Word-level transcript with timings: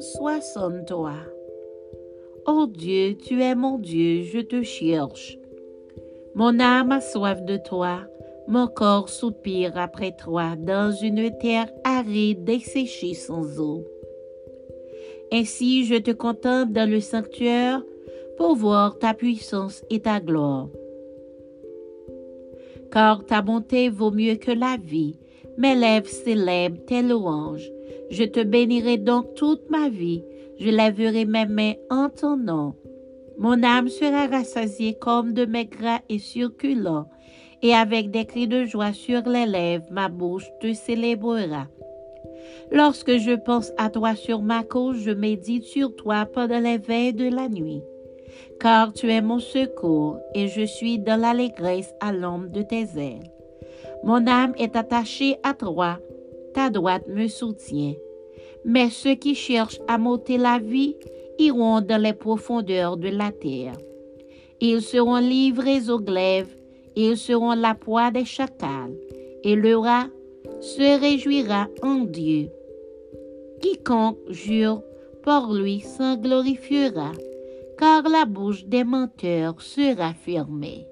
soixante 0.00 0.86
toi. 0.86 1.14
Ô 2.46 2.66
Dieu, 2.66 3.16
tu 3.16 3.42
es 3.42 3.54
mon 3.54 3.78
Dieu, 3.78 4.22
je 4.22 4.40
te 4.40 4.62
cherche. 4.62 5.38
Mon 6.34 6.58
âme 6.58 6.92
a 6.92 7.00
soif 7.00 7.42
de 7.44 7.58
toi, 7.58 8.00
mon 8.48 8.66
corps 8.66 9.08
soupire 9.08 9.76
après 9.76 10.16
toi 10.16 10.56
dans 10.56 10.90
une 10.90 11.30
terre 11.38 11.70
aride 11.84 12.44
desséchée 12.44 13.14
sans 13.14 13.60
eau. 13.60 13.84
Ainsi 15.32 15.84
je 15.84 15.96
te 15.96 16.10
contemple 16.10 16.72
dans 16.72 16.88
le 16.88 17.00
sanctuaire 17.00 17.82
pour 18.36 18.56
voir 18.56 18.98
ta 18.98 19.14
puissance 19.14 19.84
et 19.90 20.00
ta 20.00 20.18
gloire. 20.18 20.68
Car 22.90 23.24
ta 23.24 23.42
bonté 23.42 23.88
vaut 23.88 24.10
mieux 24.10 24.36
que 24.36 24.50
la 24.50 24.76
vie, 24.82 25.16
mes 25.56 25.76
lèvres 25.76 26.08
célèbrent 26.08 26.84
tes 26.86 27.02
louanges. 27.02 27.70
Je 28.10 28.24
te 28.24 28.42
bénirai 28.42 28.98
donc 28.98 29.34
toute 29.34 29.70
ma 29.70 29.88
vie, 29.88 30.24
je 30.58 30.68
lèverai 30.68 31.24
mes 31.24 31.46
mains 31.46 31.74
en 31.90 32.08
ton 32.08 32.36
nom. 32.36 32.74
Mon 33.38 33.62
âme 33.62 33.88
sera 33.88 34.26
rassasiée 34.26 34.94
comme 34.94 35.32
de 35.32 35.46
mes 35.46 35.70
et 36.08 36.18
circulant, 36.18 37.06
et 37.62 37.72
avec 37.72 38.10
des 38.10 38.24
cris 38.24 38.48
de 38.48 38.64
joie 38.64 38.92
sur 38.92 39.22
les 39.28 39.46
lèvres, 39.46 39.86
ma 39.90 40.08
bouche 40.08 40.46
te 40.60 40.72
célébrera. 40.72 41.68
Lorsque 42.72 43.16
je 43.16 43.32
pense 43.32 43.72
à 43.78 43.90
toi 43.90 44.14
sur 44.14 44.42
ma 44.42 44.64
cause, 44.64 44.98
je 44.98 45.10
médite 45.10 45.64
sur 45.64 45.94
toi 45.94 46.26
pendant 46.26 46.58
les 46.58 46.78
veilles 46.78 47.14
de 47.14 47.28
la 47.28 47.48
nuit. 47.48 47.82
Car 48.60 48.92
tu 48.92 49.10
es 49.10 49.22
mon 49.22 49.38
secours, 49.38 50.18
et 50.34 50.48
je 50.48 50.66
suis 50.66 50.98
dans 50.98 51.20
l'allégresse 51.20 51.94
à 52.00 52.12
l'ombre 52.12 52.48
de 52.48 52.62
tes 52.62 52.86
ailes. 52.96 53.30
Mon 54.04 54.26
âme 54.26 54.52
est 54.58 54.76
attachée 54.76 55.36
à 55.42 55.54
toi, 55.54 55.98
ta 56.54 56.70
droite 56.70 57.06
me 57.08 57.28
soutient. 57.28 57.94
Mais 58.64 58.90
ceux 58.90 59.14
qui 59.14 59.34
cherchent 59.34 59.80
à 59.88 59.98
m'ôter 59.98 60.38
la 60.38 60.58
vie 60.58 60.96
iront 61.38 61.80
dans 61.80 62.00
les 62.00 62.12
profondeurs 62.12 62.96
de 62.96 63.08
la 63.08 63.32
terre. 63.32 63.76
Ils 64.60 64.82
seront 64.82 65.16
livrés 65.16 65.88
aux 65.88 66.00
glaives, 66.00 66.54
ils 66.96 67.16
seront 67.16 67.54
la 67.54 67.74
proie 67.74 68.10
des 68.10 68.26
chacals, 68.26 68.94
et 69.42 69.54
le 69.54 69.76
rat 69.76 70.08
se 70.60 71.00
réjouira 71.00 71.68
en 71.82 72.00
Dieu. 72.04 72.50
Quiconque 73.62 74.18
jure 74.28 74.82
pour 75.22 75.54
lui 75.54 75.80
s'en 75.80 76.16
glorifiera, 76.16 77.12
car 77.78 78.02
la 78.08 78.26
bouche 78.26 78.64
des 78.66 78.84
menteurs 78.84 79.60
sera 79.62 80.12
fermée. 80.12 80.86